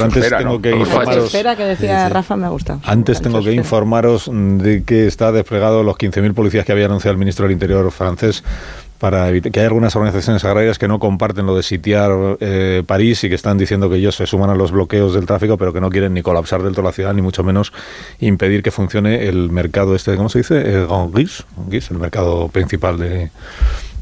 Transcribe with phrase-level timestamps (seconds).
[0.00, 1.32] Antes tengo que informaros.
[1.32, 2.78] que decía Rafa me gusta.
[2.84, 7.18] Antes tengo que informaros de que está desplegado los 15.000 policías que había anunciado el
[7.18, 8.42] ministro del Interior francés
[9.00, 13.24] para evitar que hay algunas organizaciones agrarias que no comparten lo de sitiar eh, París
[13.24, 15.80] y que están diciendo que ellos se suman a los bloqueos del tráfico, pero que
[15.80, 17.72] no quieren ni colapsar del todo la ciudad, ni mucho menos
[18.20, 20.60] impedir que funcione el mercado este, ¿cómo se dice?
[20.60, 23.30] El Grand Guis, el mercado principal de,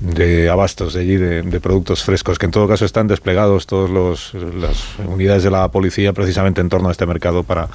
[0.01, 4.99] de abastos de allí, de, productos frescos, que en todo caso están desplegados todas las
[5.07, 7.69] unidades de la policía precisamente en torno a este mercado para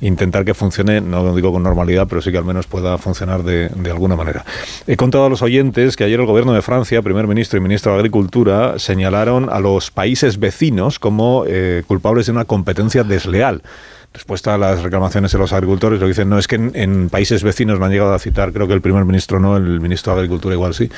[0.00, 3.68] intentar que funcione, no digo con normalidad, pero sí que al menos pueda funcionar de,
[3.90, 4.44] alguna manera.
[4.86, 7.92] He contado a los oyentes que ayer el gobierno de Francia, primer ministro y ministro
[7.92, 13.62] de Agricultura, señalaron a los países vecinos como eh, culpables de una competencia desleal
[14.12, 17.42] respuesta a las reclamaciones de los agricultores, lo que dicen no es que en, países
[17.42, 20.20] vecinos me han llegado a citar, creo que el primer ministro no, el ministro de
[20.20, 20.90] Agricultura igual sí,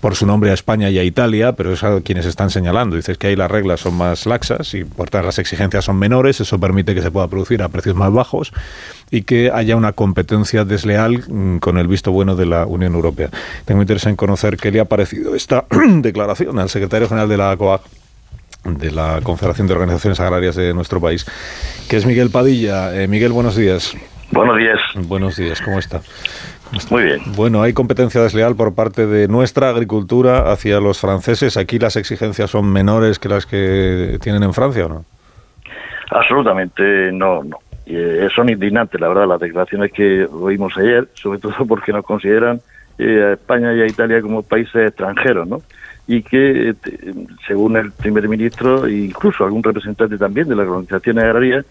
[0.00, 2.96] por su nombre a España y a Italia, pero es a quienes están señalando.
[2.96, 6.40] Dices que ahí las reglas son más laxas y por tanto las exigencias son menores,
[6.40, 8.52] eso permite que se pueda producir a precios más bajos
[9.10, 13.30] y que haya una competencia desleal mm, con el visto bueno de la Unión Europea.
[13.64, 17.56] Tengo interés en conocer qué le ha parecido esta declaración al secretario general de la
[17.56, 17.82] COAG
[18.64, 21.26] de la Confederación de Organizaciones Agrarias de nuestro país,
[21.88, 22.94] que es Miguel Padilla.
[22.94, 23.96] Eh, Miguel, buenos días.
[24.30, 24.80] Buenos días.
[25.06, 26.00] Buenos días, ¿cómo está?
[26.90, 27.20] Muy bien.
[27.36, 31.56] Bueno, hay competencia desleal por parte de nuestra agricultura hacia los franceses.
[31.56, 35.04] ¿Aquí las exigencias son menores que las que tienen en Francia o no?
[36.10, 37.58] Absolutamente no, no.
[37.86, 42.60] Eh, son indignantes, la verdad, las declaraciones que oímos ayer, sobre todo porque nos consideran
[42.98, 45.62] eh, a España y a Italia como países extranjeros, ¿no?
[46.06, 46.74] Y que, eh,
[47.46, 51.64] según el primer ministro e incluso algún representante también de las organizaciones agrarias,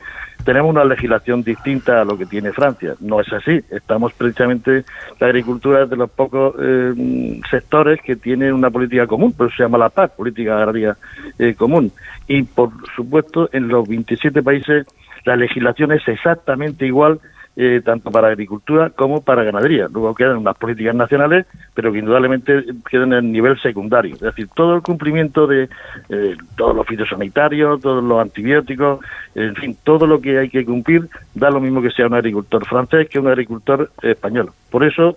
[0.44, 2.96] tenemos una legislación distinta a lo que tiene Francia.
[3.00, 3.62] No es así.
[3.70, 4.84] Estamos precisamente,
[5.20, 9.64] la agricultura es de los pocos eh, sectores que tienen una política común, pero se
[9.64, 10.98] llama la PAC, Política Agraria
[11.38, 11.92] eh, Común.
[12.28, 14.88] Y, por supuesto, en los 27 países
[15.26, 17.20] la legislación es exactamente igual
[17.56, 19.88] eh, tanto para agricultura como para ganadería.
[19.92, 24.16] Luego quedan unas políticas nacionales, pero que indudablemente quedan en el nivel secundario.
[24.16, 25.70] Es decir, todo el cumplimiento de
[26.10, 29.00] eh, todos los fitosanitarios, todos los antibióticos,
[29.36, 32.66] en fin, todo lo que hay que cumplir da lo mismo que sea un agricultor
[32.66, 34.52] francés que un agricultor español.
[34.72, 35.16] Por eso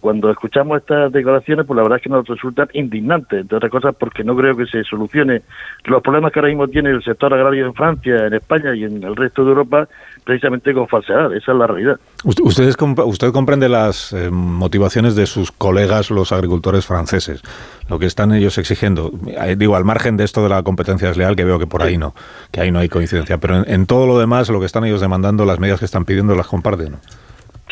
[0.00, 3.94] cuando escuchamos estas declaraciones, pues la verdad es que nos resultan indignantes, entre otras cosas
[3.98, 5.42] porque no creo que se solucione
[5.84, 9.02] los problemas que ahora mismo tiene el sector agrario en Francia, en España y en
[9.02, 9.86] el resto de Europa,
[10.24, 11.34] precisamente con falsedad.
[11.34, 12.00] Esa es la realidad.
[12.24, 17.42] Ustedes, usted comprende las eh, motivaciones de sus colegas, los agricultores franceses,
[17.90, 19.12] lo que están ellos exigiendo.
[19.26, 21.98] Eh, digo, al margen de esto de la competencia desleal, que veo que por ahí
[21.98, 22.14] no,
[22.50, 25.02] que ahí no hay coincidencia, pero en, en todo lo demás, lo que están ellos
[25.02, 26.92] demandando, las medidas que están pidiendo, las comparten.
[26.92, 26.98] ¿no?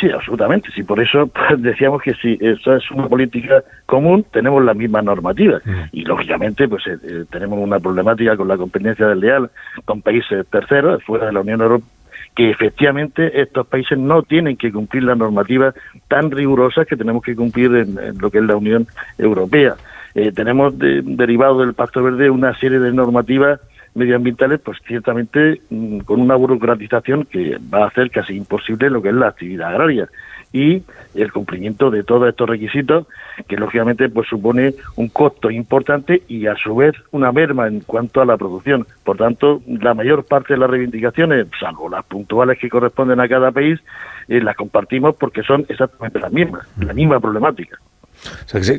[0.05, 0.69] Sí, absolutamente.
[0.75, 5.01] Sí, por eso pues, decíamos que si esa es una política común, tenemos la misma
[5.01, 5.61] normativa.
[5.65, 5.83] Mm.
[5.93, 9.51] Y lógicamente, pues eh, eh, tenemos una problemática con la competencia del leal
[9.87, 11.89] con países terceros, fuera de la Unión Europea
[12.37, 15.73] que efectivamente estos países no tienen que cumplir la normativa
[16.09, 18.89] tan rigurosa que tenemos que cumplir en, lo que es la Unión
[19.19, 19.77] Europea.
[20.17, 23.61] Eh, tenemos derivado del Pacto Verde una serie de normativas
[23.95, 29.09] medioambientales, pues ciertamente mm, con una burocratización que va a hacer casi imposible lo que
[29.09, 30.09] es la actividad agraria
[30.55, 30.85] y
[31.17, 33.09] el cumplimiento de todos estos requisitos
[33.49, 38.21] que lógicamente pues supone un costo importante y a su vez una merma en cuanto
[38.21, 38.87] a la producción.
[39.03, 43.51] Por tanto, la mayor parte de las reivindicaciones, salvo las puntuales que corresponden a cada
[43.51, 43.81] país,
[44.29, 47.81] eh, las compartimos porque son exactamente las mismas, la misma problemática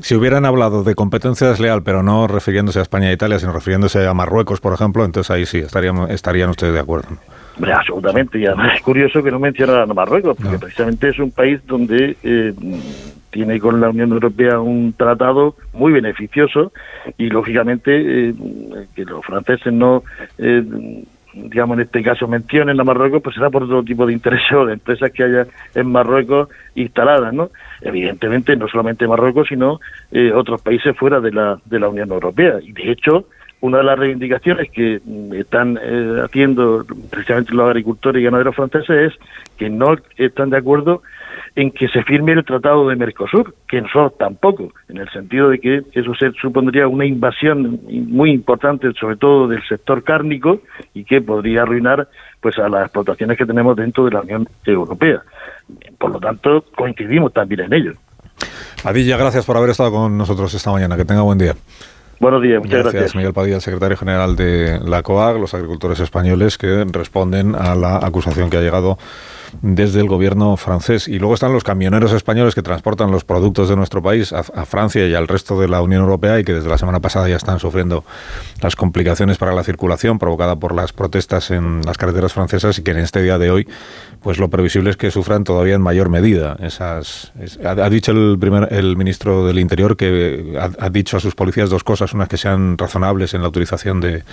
[0.01, 4.06] si, hubieran hablado de competencia desleal, pero no refiriéndose a España e Italia, sino refiriéndose
[4.07, 7.09] a Marruecos, por ejemplo, entonces ahí sí estarían, estarían ustedes de acuerdo.
[7.73, 11.59] absolutamente, y además es curioso que no mencionaran a Marruecos, porque precisamente es un país
[11.66, 12.53] donde eh,
[13.35, 16.72] tiene con la Unión Europea un tratado muy beneficioso
[17.17, 18.33] y lógicamente eh,
[18.95, 20.03] que los franceses no
[20.38, 20.63] eh,
[21.35, 24.66] digamos en este caso mencionen a Marruecos, pues será por otro tipo de intereses o
[24.66, 27.50] de empresas que haya en Marruecos instaladas, ¿no?
[27.81, 29.79] Evidentemente no solamente Marruecos, sino
[30.12, 32.59] eh, otros países fuera de la, de la Unión Europea.
[32.62, 33.25] Y de hecho,
[33.62, 39.13] una de las reivindicaciones que mm, están eh, haciendo precisamente los agricultores y ganaderos franceses
[39.13, 39.19] es
[39.57, 41.01] que no están de acuerdo
[41.56, 45.60] en que se firme el Tratado de Mercosur, que nosotros tampoco, en el sentido de
[45.60, 50.60] que eso se supondría una invasión muy importante, sobre todo del sector cárnico,
[50.94, 52.10] y que podría arruinar
[52.42, 55.22] pues a las explotaciones que tenemos dentro de la Unión Europea.
[55.98, 57.94] Por lo tanto, coincidimos también en ello.
[58.84, 60.98] Padilla, gracias por haber estado con nosotros esta mañana.
[60.98, 61.56] Que tenga buen día.
[62.19, 62.94] Buenos días, muchas gracias.
[62.94, 63.16] gracias.
[63.16, 68.50] Miguel Padilla, secretario general de la COAG, los agricultores españoles que responden a la acusación
[68.50, 68.98] que ha llegado
[69.62, 71.07] desde el gobierno francés.
[71.07, 75.06] Y luego están los camioneros españoles que transportan los productos de nuestro país a, Francia
[75.07, 77.59] y al resto de la Unión Europea y que desde la semana pasada ya están
[77.59, 78.03] sufriendo
[78.62, 82.92] las complicaciones para la circulación provocada por las protestas en las carreteras francesas y que
[82.92, 83.68] en este día de hoy
[84.24, 87.31] pues lo previsible es que sufran todavía en mayor medida esas
[87.63, 91.83] ha, dicho el primer el ministro del Interior que ha, dicho a sus policías dos
[91.83, 94.24] cosas unas que sean razonables en la utilización de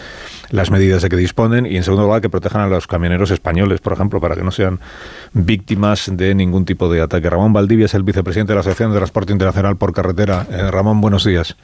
[0.51, 3.81] las medidas de que disponen y en segundo lugar que protejan a los camioneros españoles
[3.81, 4.81] por ejemplo para que no sean
[5.33, 8.99] víctimas de ningún tipo de ataque Ramón Valdivia es el vicepresidente de la Asociación de
[8.99, 11.57] Transporte Internacional por Carretera eh, Ramón buenos días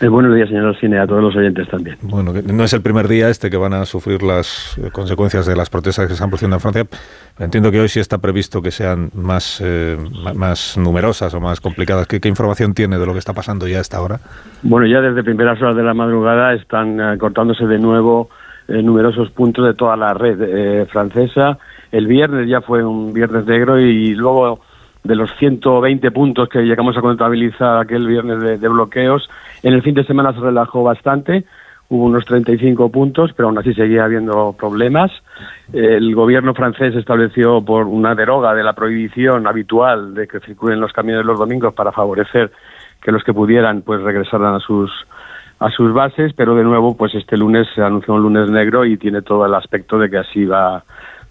[0.00, 3.06] eh, buenos días señor Alcine a todos los oyentes también bueno no es el primer
[3.06, 6.30] día este que van a sufrir las eh, consecuencias de las protestas que se están
[6.30, 6.86] produciendo en Francia
[7.38, 9.62] entiendo que hoy sí está previsto que sean más
[10.34, 12.06] más numerosas o más complicadas.
[12.06, 14.18] ¿Qué, información tiene de lo que está pasando ya a esta hora?
[14.62, 18.28] Bueno, ya desde primeras horas de la madrugada están cortándose de nuevo
[18.68, 21.58] numerosos puntos de toda la red francesa.
[21.94, 24.60] El viernes ya fue un viernes negro y luego
[25.02, 29.28] de los 120 puntos que llegamos a contabilizar aquel viernes de bloqueos,
[29.62, 31.44] en el fin de semana se relajó bastante
[31.88, 35.10] hubo unos 35 puntos, pero aún así seguía habiendo problemas.
[35.72, 40.92] El gobierno francés estableció por una deroga de la prohibición habitual de que circulen los
[40.92, 42.50] camiones los domingos para favorecer
[43.00, 44.90] que los que pudieran pues regresaran a sus
[45.60, 48.96] a sus bases, pero de nuevo pues este lunes se anunció un lunes negro y
[48.96, 50.82] tiene todo el aspecto de que así va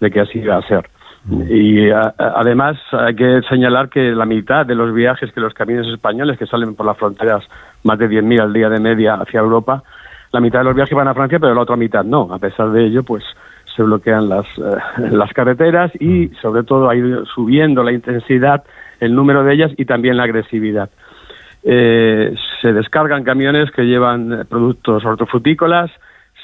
[0.04, 0.88] de que así va a ser.
[1.24, 1.42] Mm.
[1.48, 6.38] Y además hay que señalar que la mitad de los viajes que los camiones españoles
[6.38, 7.42] que salen por las fronteras,
[7.82, 9.82] más de 10.000 al día de media hacia Europa,
[10.32, 12.28] la mitad de los viajes van a Francia, pero la otra mitad no.
[12.32, 13.24] A pesar de ello, pues
[13.74, 16.34] se bloquean las, eh, las carreteras y mm.
[16.42, 18.62] sobre todo ha ido subiendo la intensidad,
[19.00, 20.90] el número de ellas y también la agresividad.
[21.66, 25.90] Eh, se descargan camiones que llevan productos hortofrutícolas,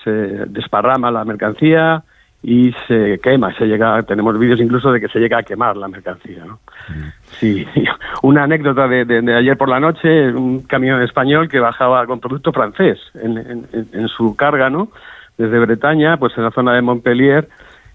[0.03, 2.03] se desparrama la mercancía,
[2.43, 5.89] y se quema, se llega, tenemos vídeos incluso de que se llega a quemar la
[5.89, 6.45] mercancía.
[6.45, 6.61] ¿no?
[6.89, 7.13] Mm.
[7.39, 7.67] Sí,
[8.23, 12.99] una anécdota de, ayer por la noche, un camión español que bajaba con producto francés
[13.15, 14.89] en, en, su carga, ¿no?
[15.37, 17.49] Desde Bretaña, pues en la zona de Montpellier,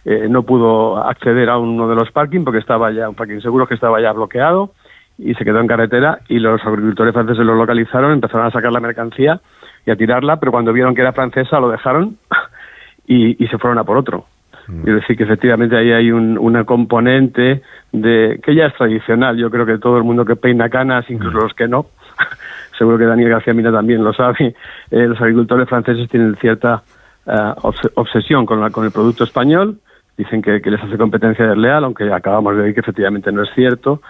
[0.04, 3.68] eh, no pudo acceder a uno de los parking porque estaba ya, un parking seguro
[3.68, 4.72] que estaba ya bloqueado
[5.18, 8.80] y se quedó en carretera y los agricultores franceses lo localizaron, empezaron a sacar la
[8.80, 9.42] mercancía
[9.86, 12.18] y a tirarla, pero cuando vieron que era francesa lo dejaron
[13.08, 14.26] y, y se fueron a por otro.
[14.68, 14.88] Mm.
[14.88, 19.38] Es decir, que efectivamente ahí hay un, una componente de que ya es tradicional.
[19.38, 21.42] Yo creo que todo el mundo que peina canas, incluso mm.
[21.42, 21.88] los que no,
[22.78, 24.56] seguro que Daniel García Mina también lo sabe,
[24.92, 26.84] eh, los agricultores franceses tienen cierta
[27.26, 27.54] eh,
[27.96, 29.80] obsesión con, la, con el producto español.
[30.18, 34.02] Dicen que, les hace competencia desleal, aunque acabamos de ver que efectivamente no es cierto.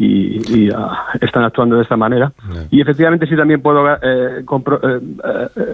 [0.00, 2.30] Y, ah, están actuando de esta manera.
[2.70, 4.44] Y efectivamente sí también puedo eh,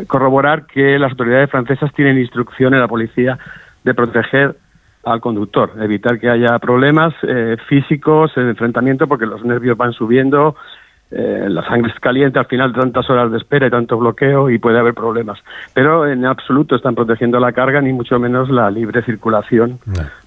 [0.07, 3.39] corroborar que las autoridades francesas tienen instrucción en la policía
[3.85, 4.57] de proteger
[5.05, 10.57] al conductor, evitar que haya problemas eh, físicos, el enfrentamiento, porque los nervios van subiendo,
[11.11, 14.59] eh, la sangre es caliente al final tantas horas de espera y tanto bloqueo y
[14.59, 15.39] puede haber problemas.
[15.75, 19.79] Pero en absoluto están protegiendo la carga ni mucho menos la libre circulación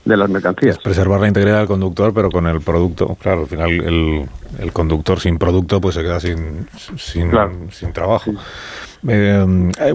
[0.05, 0.77] de las mercancías.
[0.77, 4.25] preservar la integridad del conductor, pero con el producto, claro, al final el,
[4.59, 7.31] el conductor sin producto pues se queda sin, sin,
[7.71, 8.31] sin trabajo.
[8.31, 8.35] Eh,
[9.07, 9.91] eh,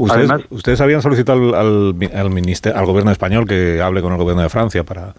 [0.50, 4.48] ustedes, habían solicitado al, al, ministerio, al gobierno español que hable con el gobierno de
[4.48, 5.14] Francia para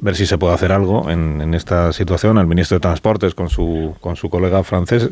[0.00, 2.38] ver si se puede hacer algo en, esta situación.
[2.38, 5.08] Al ministro de Transportes con su, con su colega francés.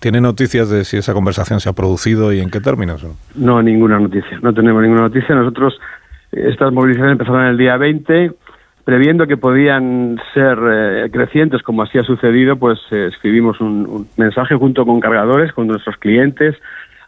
[0.00, 3.06] ¿Tiene noticias de si esa conversación se ha producido y en qué términos?
[3.34, 4.38] No, ninguna noticia.
[4.42, 5.34] No tenemos ninguna noticia.
[5.34, 5.78] Nosotros,
[6.32, 8.32] estas movilizaciones empezaron el día 20
[8.84, 14.56] previendo que podían ser eh, crecientes como así ha sucedido, pues escribimos un, un, mensaje
[14.56, 16.56] junto con cargadores, con nuestros clientes,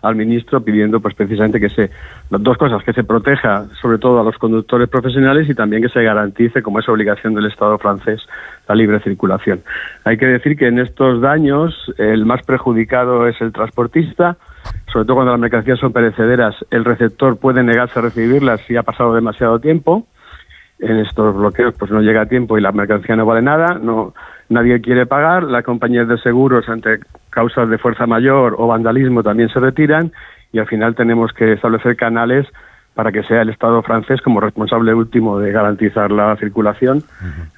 [0.03, 1.91] al ministro pidiendo pues precisamente que se
[2.31, 5.89] las dos cosas que se proteja sobre todo a los conductores profesionales y también que
[5.89, 8.21] se garantice como es obligación del Estado francés
[8.69, 9.61] la libre circulación.
[10.05, 14.37] Hay que decir que en estos daños el más perjudicado es el transportista,
[14.93, 18.83] sobre todo cuando las mercancías son perecederas, el receptor puede negarse a recibirlas si ha
[18.83, 20.07] pasado demasiado tiempo.
[20.79, 24.15] En estos bloqueos pues no llega a tiempo y la mercancía no vale nada, no
[24.49, 26.99] nadie quiere pagar, las compañías de seguros ante
[27.33, 30.13] causas de fuerza mayor o vandalismo también se retiran
[30.53, 32.47] y al final tenemos que establecer canales
[32.95, 37.03] para que sea el Estado francés como responsable último de garantizar la circulación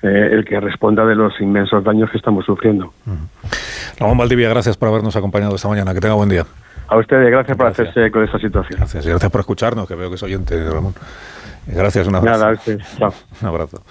[0.02, 2.92] eh, el que responda de los inmensos daños que estamos sufriendo.
[3.98, 5.92] Ramón Valdivia, gracias por habernos acompañado esta mañana.
[5.92, 6.44] Que tenga buen día.
[6.86, 8.78] A ustedes, gracias, por hacerse de esta situación.
[8.78, 10.94] Gracias y gracias por escucharnos, que veo que es oyente, Ramón.
[11.66, 12.70] Gracias, un abrazo.
[13.00, 13.12] Nada,
[13.42, 13.82] Un abrazo.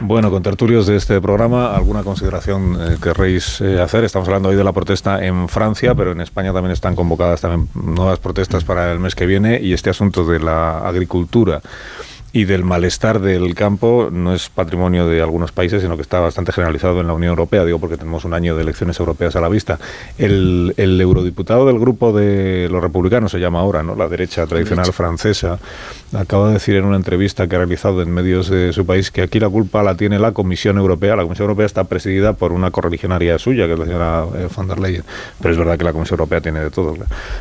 [0.00, 4.02] Bueno, con tertulios de este programa, ¿alguna consideración eh, querréis eh, hacer?
[4.02, 7.68] Estamos hablando hoy de la protesta en Francia, pero en España también están convocadas también
[7.74, 11.62] nuevas protestas para el mes que viene y este asunto de la agricultura
[12.34, 16.50] y del malestar del campo no es patrimonio de algunos países, sino que está bastante
[16.50, 19.48] generalizado en la Unión Europea, digo porque tenemos un año de elecciones europeas a la
[19.48, 19.78] vista.
[20.18, 23.94] El, eurodiputado del grupo de los republicanos se llama ahora, ¿no?
[23.94, 25.60] La derecha tradicional francesa,
[26.12, 29.22] acaba de decir en una entrevista que ha realizado en medios de su país que
[29.22, 31.14] aquí la culpa la tiene la Comisión Europea.
[31.14, 34.66] La Comisión Europea está presidida por una correligionaria suya, que es la señora eh, von
[34.66, 35.04] der Leyen.
[35.40, 36.96] Pero es verdad que la Comisión Europea tiene de todo.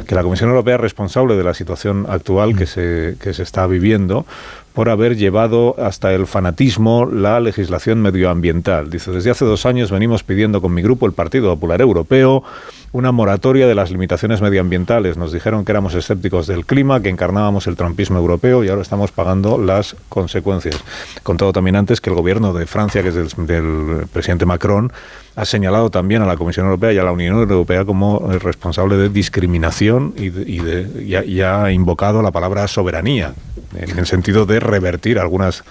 [0.07, 3.65] Que la Comisión Europea es responsable de la situación actual que se, que se está
[3.65, 4.27] viviendo
[4.73, 8.89] por haber llevado hasta el fanatismo la legislación medioambiental.
[8.89, 12.43] Dice, desde hace dos años venimos pidiendo con mi grupo, el Partido Popular Europeo,
[12.91, 15.17] una moratoria de las limitaciones medioambientales.
[15.17, 19.11] Nos dijeron que éramos escépticos del clima, que encarnábamos el trumpismo europeo y ahora estamos
[19.11, 20.83] pagando las consecuencias.
[21.23, 24.91] Contado también antes que el gobierno de Francia, que es del, presidente Macron,
[25.35, 29.09] ha señalado también a la Comisión Europea y a la Unión Europea como responsable de
[29.09, 33.33] discriminación y, y ha invocado la palabra soberanía,
[33.75, 35.63] en el sentido de revertir algunas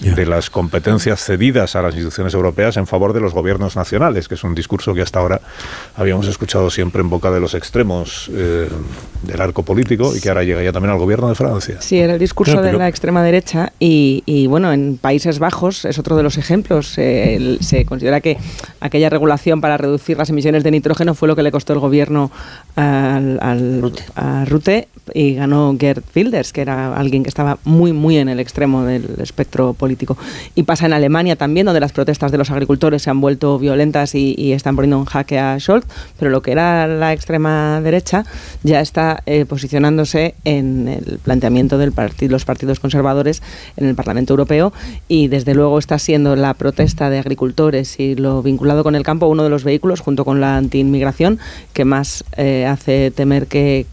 [0.00, 4.34] de las competencias cedidas a las instituciones europeas en favor de los gobiernos nacionales, que
[4.34, 5.40] es un discurso que hasta ahora
[5.96, 8.68] habíamos escuchado siempre en boca de los extremos eh,
[9.22, 11.76] del arco político y que ahora llega ya también al gobierno de Francia.
[11.80, 16.16] Sí, era el discurso de la extrema derecha y, bueno, en Países Bajos es otro
[16.16, 16.88] de los ejemplos.
[16.88, 18.36] se considera que
[18.80, 22.30] aquella regulación para reducir las emisiones de nitrógeno fue lo que le costó el gobierno
[22.74, 23.38] al,
[24.14, 28.40] a Rute y ganó Gerd Wilders, que era alguien que estaba muy, muy en el
[28.40, 29.85] extremo del espectro político
[30.54, 34.14] Y pasa en Alemania también, donde las protestas de los agricultores se han vuelto violentas
[34.14, 35.84] y, están poniendo en jaque a Scholz,
[36.18, 38.24] pero lo que era la extrema derecha
[38.62, 41.92] ya está eh, posicionándose en el planteamiento de
[42.28, 43.42] los partidos conservadores
[43.76, 44.72] en el Parlamento Europeo
[45.08, 49.26] y desde luego está siendo la protesta de agricultores y lo vinculado con el campo
[49.26, 51.38] uno de los vehículos, junto con la antiinmigración,
[51.72, 53.86] que más eh, hace temer que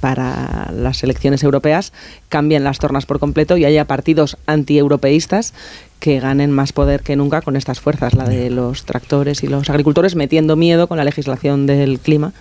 [0.00, 1.92] para las elecciones europeas
[2.28, 5.54] cambien las tornas por completo y haya partidos antieuropeístas
[6.00, 9.68] que ganen más poder que nunca con estas fuerzas, la de los tractores y los
[9.68, 12.32] agricultores, metiendo miedo con la legislación del clima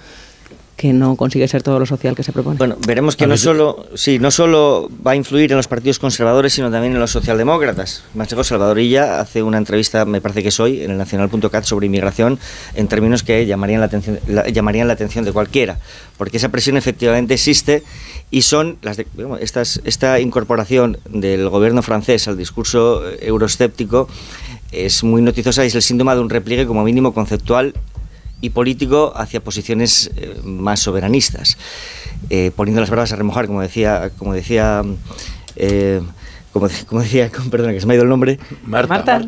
[0.78, 2.58] que no consigue ser todo lo social que se propone.
[2.60, 6.54] Bueno, veremos que no solo, sí, no solo va a influir en los partidos conservadores,
[6.54, 8.04] sino también en los socialdemócratas.
[8.14, 12.38] Macheco Salvadorilla hace una entrevista, me parece que es hoy, en el Nacional.cat sobre inmigración,
[12.76, 14.20] en términos que llamarían la, atención,
[14.54, 15.80] llamarían la atención de cualquiera,
[16.16, 17.84] porque esa presión efectivamente existe
[18.30, 19.02] y son las
[19.40, 24.08] estas, esta incorporación del gobierno francés al discurso euroescéptico
[24.72, 27.74] es muy noticiosa y es el síntoma de un repliegue como mínimo conceptual
[28.42, 31.58] y político hacia posiciones eh, más soberanistas,
[32.30, 34.84] eh, poniendo las barbas a remojar, como decía, como decía
[35.56, 36.02] eh,
[36.60, 38.40] como, decía, perdona que se me ha ido el nombre.
[38.66, 38.88] Marta.
[38.88, 39.20] Marta.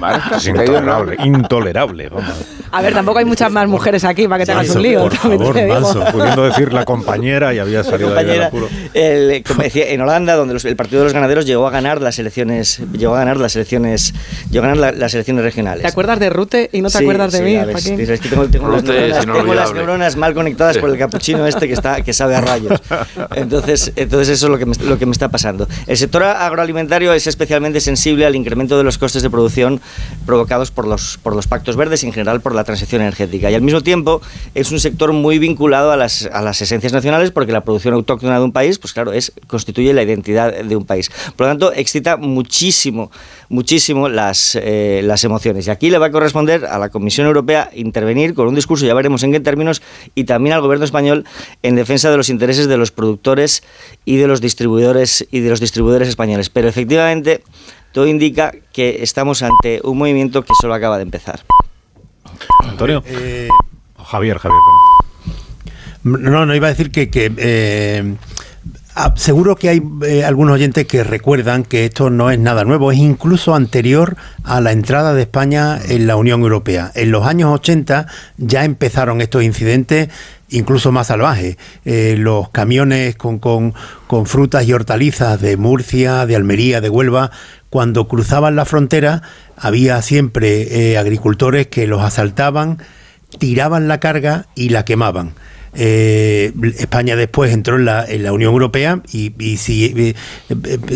[0.00, 0.36] Marta.
[0.36, 2.10] es intolerable, intolerable.
[2.70, 5.02] A ver, tampoco hay muchas más mujeres aquí para que te hagas un lío.
[5.02, 8.68] Por favor, Manso, pudiendo decir la compañera y había salido de ahí apuro.
[9.46, 12.82] como decía, en Holanda, donde el Partido de los Ganaderos llegó a ganar las elecciones,
[12.92, 14.14] llegó a ganar las elecciones,
[14.50, 15.82] llegó a ganar las elecciones regionales.
[15.82, 17.54] ¿Te acuerdas de Rute y no te acuerdas de mí?
[17.54, 21.66] es que tengo, tengo, las, neuronas, tengo las, neuronas, mal conectadas por el capuchino este
[21.66, 22.80] que está que sabe a rayos.
[23.34, 25.53] Entonces, entonces eso es lo que me, lo que me está pasando.
[25.86, 29.80] El sector agroalimentario es especialmente sensible al incremento de los costes de producción
[30.26, 33.50] provocados por los, por los pactos verdes y en general por la transición energética.
[33.50, 34.20] Y al mismo tiempo
[34.54, 38.38] es un sector muy vinculado a las, a las esencias nacionales porque la producción autóctona
[38.38, 41.10] de un país, pues claro, es, constituye la identidad de un país.
[41.36, 43.10] Por lo tanto, excita muchísimo,
[43.48, 45.66] muchísimo las, eh, las emociones.
[45.66, 48.94] Y aquí le va a corresponder a la Comisión Europea intervenir con un discurso, ya
[48.94, 49.82] veremos en qué términos,
[50.14, 51.24] y también al gobierno español
[51.62, 53.62] en defensa de los intereses de los productores
[54.04, 56.48] y de los distribuidores y de los distribuidores españoles.
[56.48, 57.42] Pero efectivamente,
[57.90, 61.40] todo indica que estamos ante un movimiento que solo acaba de empezar.
[62.60, 63.02] Antonio.
[63.04, 63.48] Eh,
[63.98, 64.60] Javier, Javier.
[66.04, 68.14] No, no iba a decir que, eh,
[68.94, 72.92] ah, seguro que hay eh, algunos oyentes que recuerdan que esto no es nada nuevo,
[72.92, 76.92] es incluso anterior a la entrada de España en la Unión Europea.
[76.94, 80.10] En los años 80 ya empezaron estos incidentes
[80.48, 81.56] incluso más salvajes.
[81.84, 83.74] Eh, los camiones con, con,
[84.06, 87.30] con, frutas y hortalizas de Murcia, de Almería, de Huelva,
[87.70, 89.22] cuando cruzaban la frontera
[89.56, 92.78] había siempre eh, agricultores que los asaltaban,
[93.38, 95.34] tiraban la carga y la quemaban.
[95.76, 99.56] Eh, España después entró en la, en la Unión Europea y, y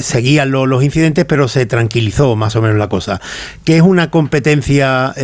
[0.03, 3.21] seguían los incidentes, pero se tranquilizó más o menos la cosa.
[3.65, 5.15] Que es una competencia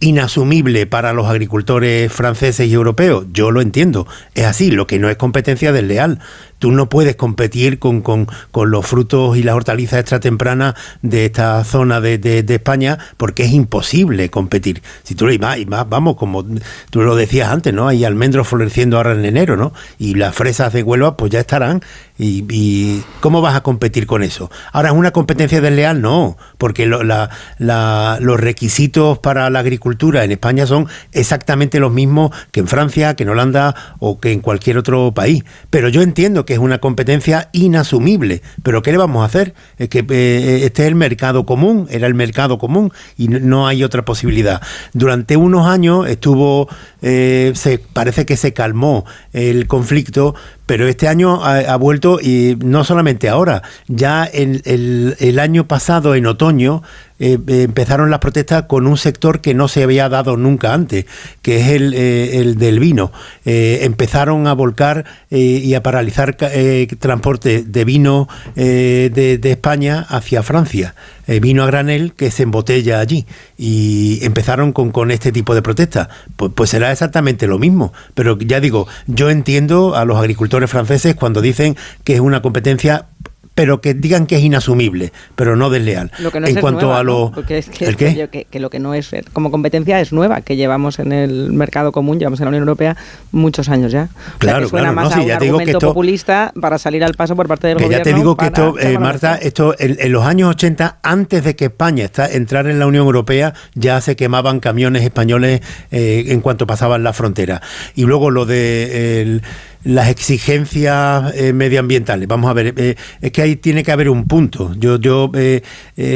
[0.00, 3.26] inasumible para los agricultores franceses y europeos.
[3.32, 6.20] Yo lo entiendo, es así, lo que no es competencia desleal.
[6.64, 11.62] Tú no puedes competir con, con, los frutos y las hortalizas extra tempranas de esta
[11.62, 14.82] zona de, de, España porque es imposible competir.
[15.02, 16.42] Si tú y más, y más, vamos, como
[16.88, 17.86] tú lo decías antes, ¿no?
[17.86, 19.74] Hay almendros floreciendo ahora en enero, ¿no?
[19.98, 21.82] Y las fresas de Huelva pues ya estarán
[22.16, 24.50] ¿Y, cómo vas a competir con eso?
[24.72, 26.00] Ahora, ¿es una competencia desleal?
[26.00, 32.68] No, porque los requisitos para la agricultura en España son exactamente los mismos que en
[32.68, 35.42] Francia, que en Holanda o que en cualquier otro país.
[35.70, 38.42] Pero yo entiendo que es una competencia inasumible.
[38.62, 39.54] ¿Pero qué le vamos a hacer?
[39.78, 43.82] Es que eh, este es el mercado común, era el mercado común y no hay
[43.82, 44.62] otra posibilidad.
[44.92, 46.68] Durante unos años estuvo,
[47.02, 52.84] eh, se, parece que se calmó el conflicto, pero este año ha, vuelto y no
[52.84, 56.82] solamente ahora, ya el, el, año pasado, en otoño,
[57.20, 61.06] eh, empezaron las protestas con un sector que no se había dado nunca antes,
[61.42, 63.12] que es el, eh, el del vino.
[63.44, 70.94] Eh, empezaron a volcar y a paralizar transporte de vino de, de, España hacia Francia.
[71.26, 73.26] vino a granel que se embotella allí.
[73.58, 76.08] Y empezaron con, con este tipo de protestas.
[76.36, 77.92] Pues, pues será exactamente lo mismo.
[78.14, 83.06] Pero ya digo, yo entiendo a los agricultores franceses cuando dicen que es una competencia
[83.54, 86.10] pero que digan que es inasumible, pero no desleal.
[86.18, 90.98] en cuanto a lo que, lo que no es como competencia es nueva, que llevamos
[90.98, 92.96] en el mercado común, llevamos en la Unión Europea
[93.32, 94.08] muchos años ya.
[94.38, 97.98] Claro, suena más a un argumento populista para salir al paso por parte del gobierno.
[97.98, 101.66] Ya te digo que esto, eh, Marta, esto en, los años 80, antes de que
[101.66, 105.60] España está, entrara en la Unión Europea, ya se quemaban camiones españoles
[105.92, 107.62] eh, en cuanto pasaban la frontera.
[107.94, 109.40] Y luego lo de
[109.84, 112.26] las exigencias eh, medioambientales.
[112.26, 114.74] Vamos a ver, eh, es que ahí tiene que haber un punto.
[114.78, 115.62] Yo, yo eh,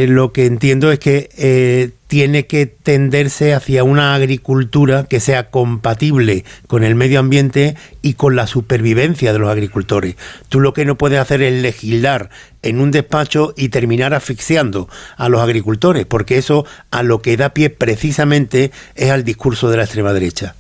[0.09, 6.83] lo que entiendo es que tiene que tenderse hacia una agricultura que sea compatible con
[6.83, 10.17] el medio ambiente y con la supervivencia de los agricultores.
[10.49, 12.31] Tú lo que no puedes hacer es legislar
[12.63, 17.51] en un despacho y terminar asfixiando a los agricultores, porque eso a lo que da
[17.51, 20.55] pie precisamente es al discurso de la extrema derecha.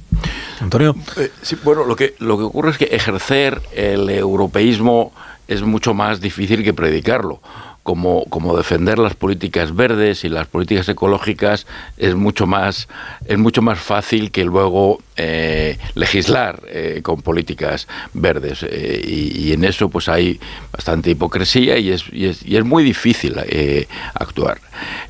[0.60, 0.94] Antonio.
[1.16, 5.12] Eh, sí, bueno, lo que, lo que ocurre es que ejercer el europeísmo
[5.46, 7.40] es mucho más difícil que predicarlo
[7.94, 11.66] como, defender las políticas verdes y las políticas ecológicas
[11.96, 12.86] es mucho más,
[13.24, 18.62] es mucho más fácil que luego eh, legislar eh, con políticas verdes.
[18.62, 20.38] Eh, y, en eso pues hay
[20.70, 23.36] bastante hipocresía y es, y es, y es muy difícil
[24.12, 24.58] actuar.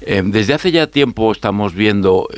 [0.07, 2.29] desde hace ya tiempo estamos viendo,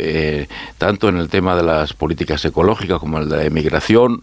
[0.79, 4.23] tanto en el tema de las políticas ecológicas como el de la inmigración,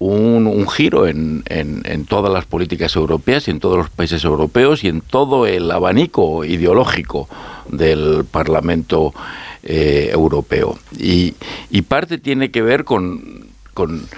[0.00, 4.88] un, giro en, en, todas las políticas europeas y en todos los países europeos y
[4.88, 7.28] en todo el abanico ideológico
[7.68, 9.12] del Parlamento
[9.62, 10.78] eh, Europeo.
[10.98, 11.34] Y,
[11.70, 14.08] y, parte tiene que ver con, con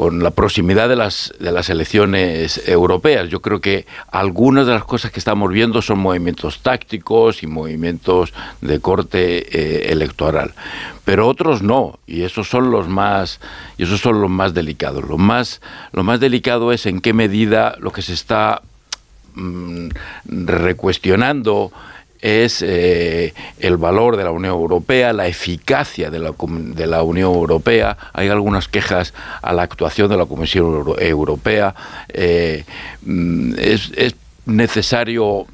[0.00, 3.28] con la proximidad de las, de las elecciones europeas.
[3.28, 8.32] Yo creo que algunas de las cosas que estamos viendo son movimientos tácticos y movimientos
[8.62, 9.20] de corte
[9.52, 10.54] eh, electoral,
[11.04, 13.40] pero otros no, y esos son los más
[13.76, 15.04] esos son los más delicados.
[15.06, 15.60] Lo más
[15.92, 18.62] más delicado es en qué medida lo que se está
[19.34, 19.88] mm,
[20.24, 21.72] recuestionando
[22.22, 27.96] es eh, el valor de la Unión Europea, la eficacia de la, Unión Europea.
[28.12, 31.74] Hay algunas quejas a la actuación de la Comisión Europea.
[32.08, 32.64] Eh,
[33.02, 34.14] mm, es, es,
[34.46, 35.46] necesario,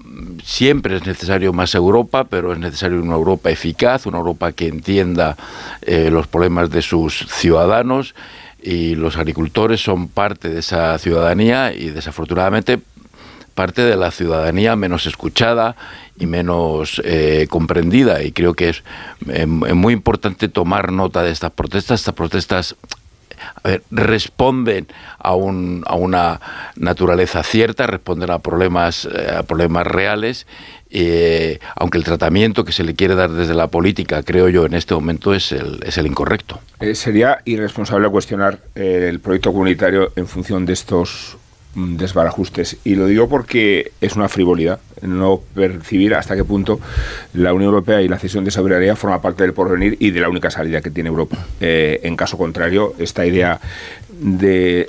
[0.45, 5.37] siempre es necesario más Europa, pero es necesario una Europa eficaz, una Europa que entienda
[5.83, 8.15] eh, los problemas de sus ciudadanos
[8.63, 12.81] y los agricultores son parte de esa ciudadanía y desafortunadamente
[13.57, 15.75] parte de la ciudadanía menos escuchada
[16.17, 18.23] y menos eh, comprendida.
[18.23, 18.85] Y creo que es,
[19.47, 22.01] muy importante tomar nota de estas protestas.
[22.01, 22.77] Estas protestas
[23.91, 24.87] responden
[25.19, 26.41] a, un, a, una
[26.77, 30.47] naturaleza cierta, responden a problemas, eh, a problemas reales,
[30.91, 34.75] eh, aunque el tratamiento que se le quiere dar desde la política, creo yo, en
[34.75, 36.61] este momento es el, es el incorrecto.
[36.95, 41.37] sería irresponsable cuestionar el proyecto comunitario en función de estos
[41.77, 42.79] desbarajustes.
[42.85, 46.81] Y lo digo porque es una frivolidad no percibir hasta qué punto
[47.35, 50.29] la Unión Europea y la cesión de soberanía forma parte del porvenir y de la
[50.29, 51.37] única salida que tiene Europa.
[51.61, 53.61] Eh, en caso contrario, esta idea
[54.09, 54.89] de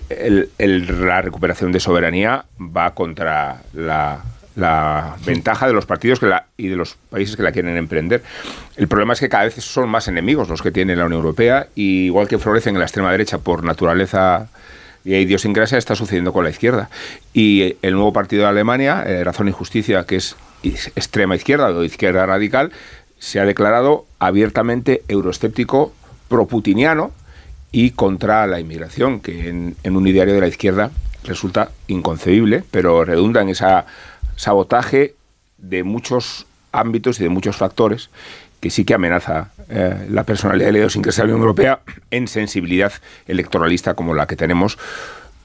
[0.58, 4.23] la recuperación de soberanía va contra la,
[5.26, 8.23] ventaja de los partidos que la, y de los países que la quieren emprender.
[8.78, 11.67] El problema es que cada vez son más enemigos los que tiene la Unión Europea,
[11.76, 14.47] y igual que florecen en la extrema derecha por naturaleza
[15.08, 16.89] y idiosincrasia está sucediendo con la izquierda.
[17.34, 21.84] Y el nuevo partido de Alemania, eh, Razón y Justicia, que es extrema izquierda o
[21.86, 22.74] izquierda radical,
[23.17, 25.93] se ha declarado abiertamente euroescéptico,
[26.28, 27.12] proputiniano
[27.72, 30.91] y contra la inmigración, que en, en un ideario de la izquierda
[31.24, 33.65] resulta inconcebible, pero redunda en ese
[34.36, 35.15] sabotaje
[35.58, 38.10] de muchos ámbitos y de muchos factores
[38.67, 41.80] que sí que amenaza eh, la personalidad de la idiosincrasia de la Unión Europea
[42.12, 42.91] en sensibilidad
[43.25, 44.77] electoralista como la que tenemos.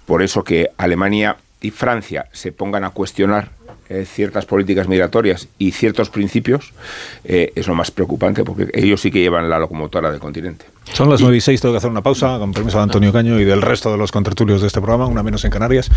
[0.06, 3.50] Por eso que Alemania y Francia se pongan a cuestionar
[3.92, 6.72] eh, ciertas políticas migratorias y ciertos principios,
[7.24, 10.64] eh, es lo más preocupante, porque ellos sí que llevan la locomotora del continente.
[10.94, 13.38] Son las 9 y 6, tengo que hacer una pausa, con permiso de Antonio Caño
[13.38, 15.90] y del resto de los contertulios de este programa, una menos en Canarias.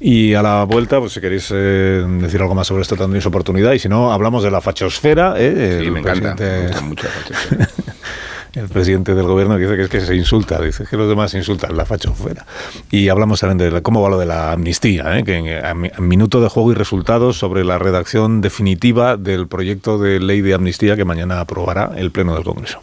[0.00, 3.72] Y a la vuelta, pues si queréis eh, decir algo más sobre esto, tendréis oportunidad.
[3.72, 5.36] Y si no, hablamos de la fachosfera.
[5.36, 7.68] sí, me encanta, me encanta mucho la fachosfera.
[8.54, 11.76] el presidente del gobierno dice que es que se insulta, dice que los demás insultan,
[11.76, 12.46] la facho fuera.
[12.90, 15.24] Y hablamos también de cómo va lo de la amnistía, ¿eh?
[15.24, 20.40] que en, minuto de juego y resultados sobre la redacción definitiva del proyecto de ley
[20.40, 22.80] de amnistía que mañana aprobará el Pleno del Congreso.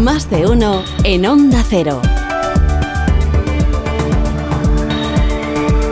[0.00, 2.00] Más de uno en Onda Cero.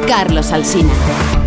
[0.07, 1.40] Carlos Alsina.